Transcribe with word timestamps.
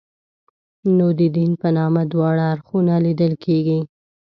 نو 0.95 1.07
د 1.19 1.21
دین 1.35 1.51
په 1.61 1.67
نامه 1.77 2.01
دواړه 2.13 2.43
اړخونه 2.53 2.93
لیدل 3.05 3.33
کېږي. 3.45 3.79